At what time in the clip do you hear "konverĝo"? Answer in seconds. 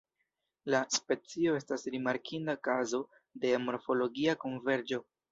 4.45-4.99